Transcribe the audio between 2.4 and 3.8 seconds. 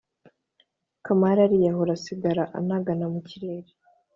anagana mu kirere.